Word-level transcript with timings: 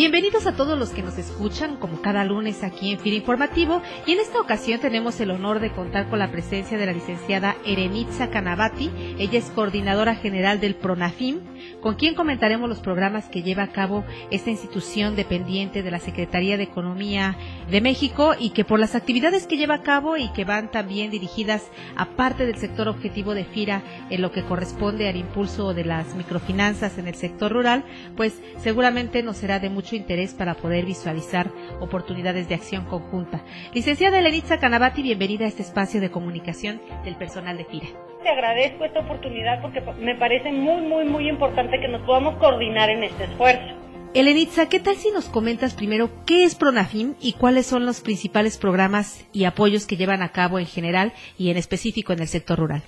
Bienvenidos 0.00 0.46
a 0.46 0.56
todos 0.56 0.78
los 0.78 0.92
que 0.92 1.02
nos 1.02 1.18
escuchan, 1.18 1.76
como 1.76 2.00
cada 2.00 2.24
lunes 2.24 2.62
aquí 2.62 2.90
en 2.90 2.98
FIRA 2.98 3.16
Informativo, 3.16 3.82
y 4.06 4.12
en 4.12 4.20
esta 4.20 4.40
ocasión 4.40 4.80
tenemos 4.80 5.20
el 5.20 5.30
honor 5.30 5.60
de 5.60 5.72
contar 5.72 6.08
con 6.08 6.18
la 6.18 6.32
presencia 6.32 6.78
de 6.78 6.86
la 6.86 6.94
licenciada 6.94 7.54
Erenitza 7.66 8.30
Canavati, 8.30 8.90
ella 9.18 9.38
es 9.38 9.50
coordinadora 9.50 10.14
general 10.14 10.58
del 10.58 10.74
PRONAFIM, 10.74 11.40
con 11.82 11.96
quien 11.96 12.14
comentaremos 12.14 12.66
los 12.66 12.80
programas 12.80 13.28
que 13.28 13.42
lleva 13.42 13.64
a 13.64 13.72
cabo 13.72 14.06
esta 14.30 14.48
institución 14.48 15.16
dependiente 15.16 15.82
de 15.82 15.90
la 15.90 15.98
Secretaría 15.98 16.56
de 16.56 16.62
Economía 16.62 17.36
de 17.70 17.82
México 17.82 18.34
y 18.38 18.50
que 18.50 18.64
por 18.64 18.80
las 18.80 18.94
actividades 18.94 19.46
que 19.46 19.58
lleva 19.58 19.74
a 19.74 19.82
cabo 19.82 20.16
y 20.16 20.32
que 20.32 20.46
van 20.46 20.70
también 20.70 21.10
dirigidas 21.10 21.70
a 21.96 22.06
parte 22.06 22.46
del 22.46 22.56
sector 22.56 22.88
objetivo 22.88 23.34
de 23.34 23.44
FIRA 23.44 23.82
en 24.08 24.22
lo 24.22 24.32
que 24.32 24.44
corresponde 24.44 25.10
al 25.10 25.16
impulso 25.16 25.74
de 25.74 25.84
las 25.84 26.14
microfinanzas 26.14 26.96
en 26.96 27.06
el 27.06 27.16
sector 27.16 27.52
rural, 27.52 27.84
pues 28.16 28.40
seguramente 28.62 29.22
nos 29.22 29.36
será 29.36 29.58
de 29.58 29.68
mucho 29.68 29.89
interés 29.96 30.34
para 30.34 30.54
poder 30.54 30.84
visualizar 30.84 31.50
oportunidades 31.80 32.48
de 32.48 32.54
acción 32.54 32.84
conjunta. 32.84 33.42
Licenciada 33.74 34.18
Elenitza 34.18 34.58
Canavati, 34.58 35.02
bienvenida 35.02 35.44
a 35.44 35.48
este 35.48 35.62
espacio 35.62 36.00
de 36.00 36.10
comunicación 36.10 36.80
del 37.04 37.16
personal 37.16 37.56
de 37.56 37.64
FIRA. 37.64 37.88
Te 38.22 38.28
agradezco 38.28 38.84
esta 38.84 39.00
oportunidad 39.00 39.62
porque 39.62 39.80
me 40.00 40.14
parece 40.14 40.52
muy, 40.52 40.82
muy, 40.82 41.04
muy 41.04 41.28
importante 41.28 41.80
que 41.80 41.88
nos 41.88 42.02
podamos 42.02 42.36
coordinar 42.36 42.90
en 42.90 43.04
este 43.04 43.24
esfuerzo. 43.24 43.74
Elenitza, 44.12 44.68
¿qué 44.68 44.80
tal 44.80 44.96
si 44.96 45.12
nos 45.12 45.26
comentas 45.28 45.74
primero 45.74 46.10
qué 46.26 46.42
es 46.42 46.56
Pronafim 46.56 47.14
y 47.20 47.34
cuáles 47.34 47.66
son 47.66 47.86
los 47.86 48.00
principales 48.00 48.58
programas 48.58 49.24
y 49.32 49.44
apoyos 49.44 49.86
que 49.86 49.96
llevan 49.96 50.22
a 50.22 50.32
cabo 50.32 50.58
en 50.58 50.66
general 50.66 51.12
y 51.38 51.50
en 51.50 51.56
específico 51.56 52.12
en 52.12 52.18
el 52.18 52.26
sector 52.26 52.58
rural? 52.58 52.82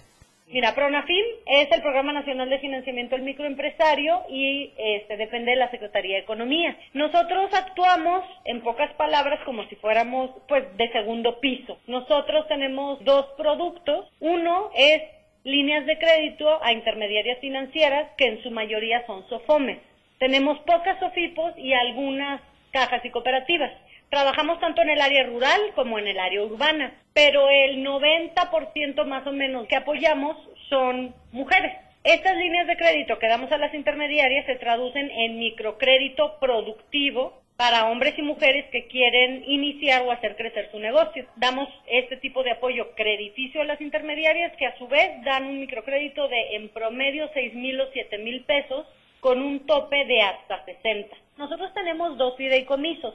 Mira, 0.52 0.74
Pronafim 0.74 1.24
es 1.46 1.72
el 1.72 1.80
Programa 1.80 2.12
Nacional 2.12 2.50
de 2.50 2.58
Financiamiento 2.58 3.16
del 3.16 3.24
Microempresario 3.24 4.24
y 4.28 4.70
este, 4.76 5.16
depende 5.16 5.52
de 5.52 5.56
la 5.56 5.70
Secretaría 5.70 6.16
de 6.16 6.22
Economía. 6.24 6.76
Nosotros 6.92 7.48
actuamos, 7.54 8.22
en 8.44 8.60
pocas 8.60 8.92
palabras, 8.96 9.40
como 9.46 9.64
si 9.68 9.76
fuéramos 9.76 10.30
pues 10.48 10.64
de 10.76 10.92
segundo 10.92 11.40
piso. 11.40 11.78
Nosotros 11.86 12.46
tenemos 12.48 13.02
dos 13.02 13.28
productos. 13.38 14.12
Uno 14.20 14.70
es 14.76 15.00
líneas 15.44 15.86
de 15.86 15.96
crédito 15.98 16.62
a 16.62 16.74
intermediarias 16.74 17.38
financieras, 17.38 18.10
que 18.18 18.26
en 18.26 18.42
su 18.42 18.50
mayoría 18.50 19.06
son 19.06 19.26
SOFOMES. 19.30 19.78
Tenemos 20.18 20.58
pocas 20.60 20.98
SOFIPOS 21.00 21.56
y 21.56 21.72
algunas 21.72 22.42
cajas 22.72 23.04
y 23.04 23.10
cooperativas. 23.10 23.70
Trabajamos 24.10 24.60
tanto 24.60 24.82
en 24.82 24.90
el 24.90 25.00
área 25.00 25.24
rural 25.24 25.60
como 25.74 25.98
en 25.98 26.06
el 26.06 26.18
área 26.18 26.42
urbana, 26.42 26.92
pero 27.14 27.48
el 27.48 27.84
90% 27.84 29.04
más 29.06 29.26
o 29.26 29.32
menos 29.32 29.66
que 29.68 29.76
apoyamos 29.76 30.36
son 30.68 31.14
mujeres. 31.30 31.72
Estas 32.04 32.36
líneas 32.36 32.66
de 32.66 32.76
crédito 32.76 33.18
que 33.18 33.28
damos 33.28 33.52
a 33.52 33.58
las 33.58 33.72
intermediarias 33.74 34.44
se 34.46 34.56
traducen 34.56 35.10
en 35.10 35.38
microcrédito 35.38 36.38
productivo 36.40 37.42
para 37.56 37.86
hombres 37.86 38.18
y 38.18 38.22
mujeres 38.22 38.66
que 38.72 38.88
quieren 38.88 39.44
iniciar 39.46 40.02
o 40.02 40.10
hacer 40.10 40.34
crecer 40.34 40.68
su 40.72 40.80
negocio. 40.80 41.26
Damos 41.36 41.68
este 41.86 42.16
tipo 42.16 42.42
de 42.42 42.50
apoyo 42.50 42.92
crediticio 42.96 43.60
a 43.60 43.66
las 43.66 43.80
intermediarias 43.80 44.52
que 44.56 44.66
a 44.66 44.76
su 44.78 44.88
vez 44.88 45.22
dan 45.24 45.44
un 45.44 45.60
microcrédito 45.60 46.26
de 46.26 46.56
en 46.56 46.70
promedio 46.70 47.30
6 47.32 47.54
mil 47.54 47.80
o 47.80 47.86
7 47.92 48.18
mil 48.18 48.42
pesos 48.44 48.84
con 49.22 49.40
un 49.40 49.64
tope 49.66 50.04
de 50.04 50.20
hasta 50.20 50.64
60. 50.64 51.16
Nosotros 51.38 51.72
tenemos 51.74 52.18
dos 52.18 52.36
fideicomisos. 52.36 53.14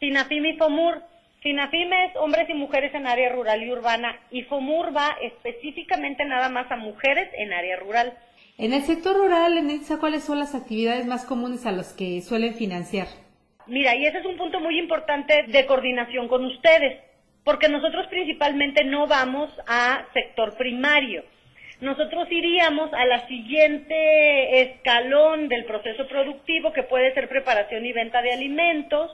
SINAFIM 0.00 0.44
y 0.44 0.56
FOMUR. 0.58 1.02
SINAFIM 1.42 1.92
es 1.94 2.16
hombres 2.16 2.50
y 2.50 2.52
mujeres 2.52 2.94
en 2.94 3.06
área 3.06 3.30
rural 3.30 3.62
y 3.62 3.72
urbana 3.72 4.20
y 4.30 4.42
FOMUR 4.42 4.94
va 4.94 5.16
específicamente 5.22 6.26
nada 6.26 6.50
más 6.50 6.70
a 6.70 6.76
mujeres 6.76 7.30
en 7.38 7.54
área 7.54 7.76
rural. 7.76 8.12
En 8.58 8.74
el 8.74 8.82
sector 8.82 9.16
rural, 9.16 9.56
en 9.56 9.80
¿cuáles 9.98 10.24
son 10.24 10.40
las 10.40 10.54
actividades 10.54 11.06
más 11.06 11.24
comunes 11.24 11.64
a 11.64 11.72
los 11.72 11.94
que 11.94 12.20
suelen 12.20 12.54
financiar? 12.54 13.06
Mira, 13.66 13.96
y 13.96 14.04
ese 14.04 14.18
es 14.18 14.26
un 14.26 14.36
punto 14.36 14.60
muy 14.60 14.78
importante 14.78 15.44
de 15.48 15.64
coordinación 15.64 16.28
con 16.28 16.44
ustedes, 16.44 17.00
porque 17.44 17.70
nosotros 17.70 18.06
principalmente 18.08 18.84
no 18.84 19.06
vamos 19.06 19.50
a 19.66 20.04
sector 20.12 20.54
primario. 20.58 21.24
Nosotros 21.80 22.26
iríamos 22.30 22.92
a 22.94 23.04
la 23.04 23.26
siguiente 23.28 24.62
escalón 24.62 25.48
del 25.48 25.66
proceso 25.66 26.06
productivo, 26.08 26.72
que 26.72 26.82
puede 26.82 27.12
ser 27.12 27.28
preparación 27.28 27.84
y 27.84 27.92
venta 27.92 28.22
de 28.22 28.32
alimentos, 28.32 29.10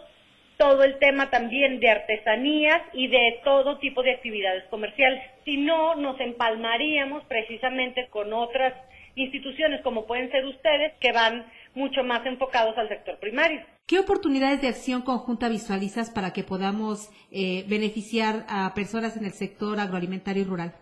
todo 0.58 0.84
el 0.84 0.98
tema 1.00 1.28
también 1.28 1.80
de 1.80 1.90
artesanías 1.90 2.82
y 2.92 3.08
de 3.08 3.40
todo 3.42 3.78
tipo 3.78 4.02
de 4.04 4.12
actividades 4.12 4.64
comerciales. 4.70 5.20
Si 5.44 5.56
no, 5.56 5.96
nos 5.96 6.20
empalmaríamos 6.20 7.24
precisamente 7.24 8.06
con 8.10 8.32
otras 8.32 8.74
instituciones 9.16 9.80
como 9.82 10.06
pueden 10.06 10.30
ser 10.30 10.44
ustedes 10.46 10.92
que 11.00 11.12
van 11.12 11.44
mucho 11.74 12.04
más 12.04 12.24
enfocados 12.26 12.78
al 12.78 12.88
sector 12.88 13.18
primario. 13.18 13.60
¿Qué 13.86 13.98
oportunidades 13.98 14.62
de 14.62 14.68
acción 14.68 15.02
conjunta 15.02 15.48
visualizas 15.48 16.10
para 16.10 16.32
que 16.32 16.44
podamos 16.44 17.10
eh, 17.30 17.64
beneficiar 17.68 18.46
a 18.48 18.72
personas 18.74 19.16
en 19.16 19.24
el 19.24 19.32
sector 19.32 19.80
agroalimentario 19.80 20.42
y 20.42 20.46
rural? 20.46 20.81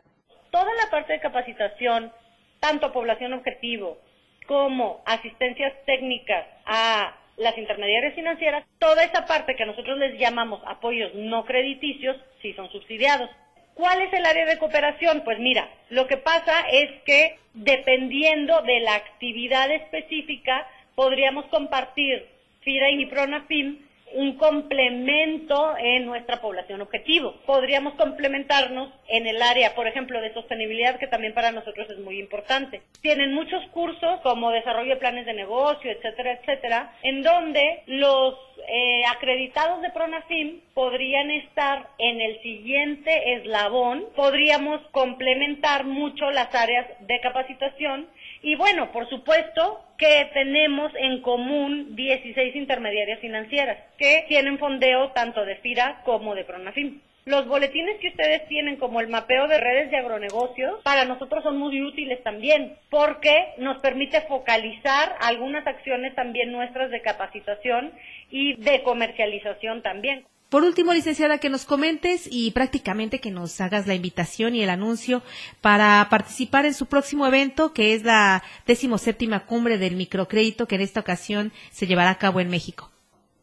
Toda 0.50 0.72
la 0.75 0.91
parte 0.91 1.12
de 1.12 1.21
capacitación, 1.21 2.12
tanto 2.61 2.87
a 2.87 2.93
población 2.93 3.33
objetivo 3.33 3.99
como 4.47 5.03
asistencias 5.06 5.72
técnicas 5.87 6.47
a 6.66 7.15
las 7.37 7.56
intermediarias 7.56 8.15
financieras, 8.15 8.65
toda 8.78 9.05
esa 9.05 9.27
parte 9.27 9.55
que 9.56 9.65
nosotros 9.65 9.97
les 9.99 10.19
llamamos 10.19 10.60
apoyos 10.66 11.15
no 11.15 11.44
crediticios, 11.44 12.16
sí 12.43 12.53
son 12.55 12.71
subsidiados. 12.71 13.31
¿Cuál 13.75 14.03
es 14.03 14.12
el 14.12 14.27
área 14.27 14.44
de 14.44 14.59
cooperación? 14.59 15.22
Pues 15.25 15.39
mira, 15.39 15.69
lo 15.89 16.06
que 16.06 16.19
pasa 16.19 16.53
es 16.71 16.91
que 17.05 17.39
dependiendo 17.55 18.60
de 18.62 18.81
la 18.81 18.94
actividad 18.94 19.71
específica, 19.71 20.66
podríamos 20.94 21.47
compartir 21.47 22.27
FIRA 22.60 22.91
y 22.91 23.06
PRONAFIM 23.06 23.78
un 24.15 24.37
complemento 24.37 25.75
en 25.78 26.06
nuestra 26.06 26.41
población 26.41 26.81
objetivo. 26.81 27.34
Podríamos 27.47 27.94
complementarnos 27.94 28.91
en 29.09 29.26
el 29.26 29.41
área, 29.43 29.75
por 29.75 29.87
ejemplo, 29.87 30.21
de 30.21 30.32
sostenibilidad, 30.34 30.98
que 30.98 31.06
también 31.06 31.34
para 31.34 31.53
nosotros 31.53 31.88
es 31.91 31.98
muy 31.98 32.19
importante. 32.19 32.82
Tienen 33.03 33.34
muchos 33.34 33.65
cursos 33.69 34.21
como 34.22 34.50
desarrollo 34.50 34.94
de 34.94 35.00
planes 35.00 35.26
de 35.26 35.34
negocio, 35.34 35.91
etcétera, 35.91 36.32
etcétera, 36.32 36.93
en 37.03 37.22
donde 37.22 37.82
los 37.87 38.34
eh, 38.69 39.03
acreditados 39.06 39.82
de 39.82 39.91
Pronafim 39.91 40.60
podrían 40.75 41.31
estar 41.31 41.88
en 41.98 42.21
el 42.21 42.41
siguiente 42.42 43.34
eslabón, 43.34 44.04
podríamos 44.15 44.81
complementar 44.91 45.84
mucho 45.84 46.31
las 46.31 46.54
áreas 46.54 46.87
de 47.00 47.21
capacitación 47.21 48.09
y 48.43 48.55
bueno, 48.56 48.91
por 48.93 49.09
supuesto 49.09 49.81
que 49.99 50.31
tenemos 50.33 50.93
en 50.99 51.21
común 51.21 51.95
16 51.95 52.56
intermediarias 52.56 53.21
financieras 53.21 53.78
que 53.99 54.25
tienen 54.28 54.59
fondeo 54.59 55.11
tanto 55.11 55.45
de 55.45 55.56
FIRA 55.56 56.03
como 56.05 56.34
de 56.34 56.45
Pronafim. 56.45 57.01
Los 57.27 57.47
boletines 57.47 57.99
que 58.01 58.09
ustedes 58.09 58.49
tienen 58.49 58.77
como 58.77 59.01
el 59.01 59.09
mapeo 59.09 59.47
de 59.47 59.59
redes 59.59 59.91
de 59.91 59.99
agronegocios 59.99 60.83
para 60.83 61.05
nosotros 61.05 61.45
son 61.45 61.59
muy 61.59 61.83
útiles 61.83 62.23
también 62.23 62.77
porque 62.89 63.53
nos 63.59 63.78
permite 63.83 64.23
focalizar 64.23 65.17
algunas 65.21 65.67
acciones 65.67 66.15
también 66.15 66.51
nuestras 66.51 66.91
de 66.91 67.03
capacitación 67.03 67.93
y 68.31 68.55
de 68.55 68.83
comercialización 68.83 69.83
también. 69.83 70.25
Por 70.50 70.65
último, 70.65 70.93
licenciada, 70.93 71.38
que 71.38 71.49
nos 71.49 71.65
comentes 71.65 72.28
y 72.28 72.50
prácticamente 72.50 73.21
que 73.21 73.31
nos 73.31 73.61
hagas 73.61 73.87
la 73.87 73.94
invitación 73.94 74.56
y 74.56 74.62
el 74.65 74.71
anuncio 74.71 75.22
para 75.61 76.05
participar 76.11 76.66
en 76.66 76.75
su 76.75 76.87
próximo 76.87 77.25
evento, 77.25 77.72
que 77.72 77.94
es 77.94 78.03
la 78.03 78.43
decimoséptima 78.66 79.47
cumbre 79.47 79.78
del 79.78 79.94
microcrédito, 79.94 80.66
que 80.66 80.75
en 80.75 80.81
esta 80.81 80.98
ocasión 80.98 81.53
se 81.71 81.86
llevará 81.86 82.10
a 82.10 82.19
cabo 82.19 82.41
en 82.41 82.51
México. 82.51 82.91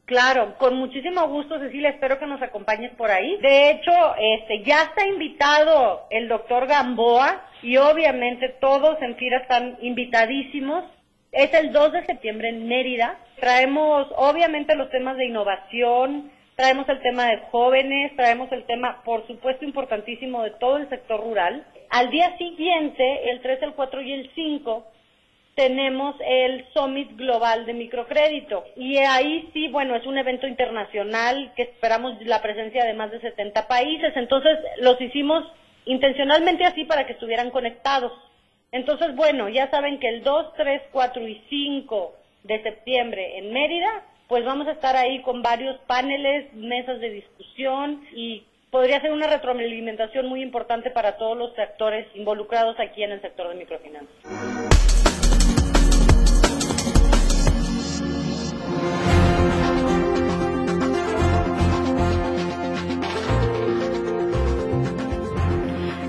Claro, 0.04 0.58
con 0.58 0.76
muchísimo 0.76 1.26
gusto, 1.30 1.58
Cecilia, 1.60 1.92
espero 1.92 2.20
que 2.20 2.28
nos 2.28 2.42
acompañes 2.42 2.94
por 2.96 3.10
ahí. 3.10 3.38
De 3.38 3.72
hecho, 3.72 3.92
este, 4.20 4.64
ya 4.64 4.84
está 4.84 5.08
invitado 5.08 6.08
el 6.10 6.28
doctor 6.28 6.68
Gamboa 6.68 7.42
y 7.62 7.78
obviamente 7.78 8.50
todos 8.60 9.02
en 9.02 9.16
FIRA 9.16 9.40
están 9.40 9.78
invitadísimos. 9.82 10.84
Es 11.32 11.54
el 11.54 11.72
2 11.72 11.94
de 11.94 12.06
septiembre 12.06 12.50
en 12.50 12.68
Mérida. 12.68 13.18
Traemos 13.40 14.08
obviamente 14.18 14.76
los 14.76 14.90
temas 14.90 15.16
de 15.16 15.26
innovación, 15.26 16.32
traemos 16.58 16.90
el 16.90 17.00
tema 17.02 17.28
de 17.28 17.38
jóvenes, 17.52 18.16
traemos 18.16 18.52
el 18.52 18.66
tema, 18.66 19.04
por 19.06 19.26
supuesto, 19.28 19.64
importantísimo 19.64 20.42
de 20.42 20.50
todo 20.52 20.78
el 20.78 20.90
sector 20.90 21.22
rural. 21.22 21.64
Al 21.92 22.10
día 22.10 22.36
siguiente, 22.38 23.30
el 23.30 23.42
3, 23.42 23.62
el 23.62 23.74
4 23.74 24.02
y 24.02 24.12
el 24.12 24.32
5, 24.34 24.88
tenemos 25.54 26.16
el 26.20 26.66
Summit 26.74 27.16
Global 27.16 27.68
de 27.68 27.74
Microcrédito. 27.76 28.66
Y 28.76 28.98
ahí 28.98 29.48
sí, 29.54 29.68
bueno, 29.68 29.96
es 29.96 30.08
un 30.08 30.18
evento 30.18 30.48
internacional 30.48 31.54
que 31.56 31.62
esperamos 31.62 32.20
la 32.22 32.42
presencia 32.42 32.86
de 32.86 32.96
más 32.96 33.12
de 33.12 33.22
70 33.22 33.68
países. 33.68 34.18
Entonces, 34.18 34.58
los 34.80 35.00
hicimos 35.00 35.46
intencionalmente 35.86 36.66
así 36.66 36.86
para 36.86 37.06
que 37.06 37.14
estuvieran 37.14 37.52
conectados. 37.52 38.12
Entonces, 38.72 39.16
bueno, 39.16 39.48
ya 39.48 39.70
saben 39.70 40.00
que 40.00 40.10
el 40.10 40.24
2, 40.24 40.54
3, 40.58 40.82
4 40.92 41.28
y 41.28 41.40
5 41.50 42.16
de 42.46 42.64
septiembre 42.64 43.38
en 43.38 43.54
Mérida, 43.54 44.04
pues 44.28 44.44
vamos 44.46 44.68
a 44.68 44.72
estar 44.72 44.96
ahí 44.96 45.22
con 45.22 45.42
varios 45.42 45.78
paneles, 45.88 46.54
mesas 46.54 47.00
de 47.00 47.10
discusión 47.10 48.06
y 48.14 48.46
podría 48.72 49.02
ser 49.02 49.12
una 49.12 49.28
retroalimentación 49.28 50.28
muy 50.28 50.42
importante 50.42 50.92
para 50.92 51.18
todos 51.18 51.38
los 51.38 51.58
actores 51.58 52.08
involucrados 52.16 52.78
aquí 52.80 53.04
en 53.04 53.14
el 53.14 53.22
sector 53.22 53.50
de 53.50 53.56
microfinanzas. 53.56 54.97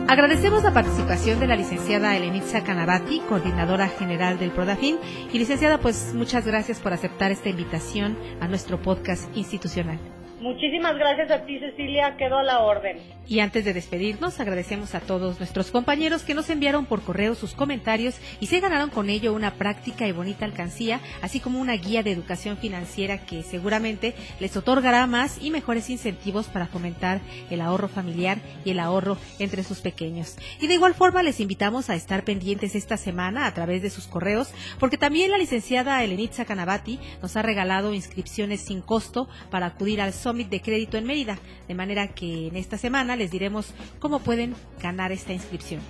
Agradecemos 0.08 0.62
la 0.62 0.72
participación 0.72 1.38
de 1.38 1.46
la 1.46 1.55
licenciada 1.55 2.16
Elenitza 2.16 2.64
Canavati, 2.64 3.20
coordinadora 3.28 3.88
general 3.88 4.38
del 4.38 4.50
Prodafin. 4.50 4.96
Y 5.34 5.38
licenciada, 5.38 5.81
pues 5.81 6.14
muchas 6.14 6.46
gracias 6.46 6.81
por 6.81 6.94
aceptar 6.94 7.31
esta 7.31 7.50
invitación 7.50 8.16
a 8.40 8.49
nuestro 8.49 8.81
podcast 8.81 9.28
institucional. 9.37 9.99
Muchísimas 10.40 10.96
gracias 10.96 11.31
a 11.31 11.44
ti, 11.44 11.58
Cecilia. 11.60 12.16
Quedo 12.16 12.38
a 12.38 12.43
la 12.43 12.60
orden. 12.60 12.96
Y 13.28 13.40
antes 13.40 13.62
de 13.66 13.75
despedirnos, 13.75 14.40
agradecemos 14.40 14.94
a 14.94 15.00
todos 15.00 15.38
nuestros 15.38 15.70
compañeros 15.70 16.22
que 16.22 16.32
nos 16.32 16.48
enviaron 16.48 16.86
por 16.86 17.02
correo 17.02 17.34
sus 17.34 17.52
comentarios 17.52 18.14
y 18.40 18.46
se 18.46 18.58
ganaron 18.58 18.88
con 18.88 19.10
ello 19.10 19.34
una 19.34 19.52
práctica 19.52 20.08
y 20.08 20.12
bonita 20.12 20.46
alcancía, 20.46 21.02
así 21.20 21.38
como 21.38 21.60
una 21.60 21.75
guía 21.75 22.02
de 22.02 22.10
educación 22.10 22.56
financiera 22.56 23.26
que 23.26 23.42
seguramente 23.42 24.14
les 24.40 24.56
otorgará 24.56 25.06
más 25.06 25.36
y 25.42 25.50
mejores 25.50 25.90
incentivos 25.90 26.46
para 26.46 26.69
fomentar 26.69 27.20
el 27.50 27.60
ahorro 27.60 27.88
familiar 27.88 28.38
y 28.64 28.70
el 28.70 28.80
ahorro 28.80 29.19
entre 29.38 29.62
sus 29.62 29.80
pequeños. 29.80 30.36
Y 30.58 30.66
de 30.66 30.75
igual 30.75 30.94
forma 30.94 31.22
les 31.22 31.40
invitamos 31.40 31.90
a 31.90 31.96
estar 31.96 32.25
pendientes 32.25 32.75
esta 32.75 32.96
semana 32.96 33.44
a 33.44 33.52
través 33.52 33.82
de 33.82 33.90
sus 33.90 34.06
correos, 34.06 34.52
porque 34.80 34.96
también 34.96 35.30
la 35.30 35.36
licenciada 35.36 36.02
Elenitza 36.02 36.46
Canavati 36.46 36.98
nos 37.20 37.36
ha 37.36 37.42
regalado 37.42 37.92
inscripciones 37.92 38.62
sin 38.62 38.80
costo 38.80 39.28
para 39.50 39.66
acudir 39.66 40.00
al 40.00 40.14
Summit 40.14 40.48
de 40.48 40.62
Crédito 40.62 40.96
en 40.96 41.04
Mérida, 41.04 41.38
de 41.69 41.75
manera 41.75 42.08
que 42.08 42.46
en 42.46 42.56
esta 42.56 42.78
semana 42.78 43.18
les 43.19 43.31
diremos 43.31 43.73
cómo 43.99 44.20
pueden 44.20 44.55
ganar 44.81 45.12
esta 45.12 45.32
inscripción. 45.32 45.81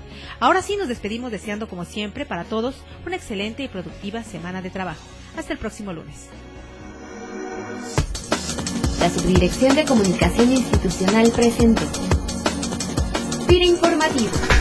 Ahora 0.41 0.63
sí 0.63 0.77
nos 0.77 0.89
despedimos 0.89 1.31
deseando 1.31 1.69
como 1.69 1.85
siempre 1.85 2.27
para 2.27 2.45
todos 2.45 2.77
una 3.07 3.17
excelente 3.17 3.63
y 3.63 3.69
productiva 3.69 4.25
semana 4.25 4.63
de 4.63 4.71
trabajo. 4.71 5.03
Hasta 5.37 5.53
el 5.53 5.59
próximo 5.59 5.93
lunes. 5.93 6.29
La 8.99 9.09
Subdirección 9.11 9.77
de 9.77 9.85
Comunicación 9.85 10.53
Institucional 10.53 11.31
presentó. 11.31 11.83
Informativo. 13.69 14.58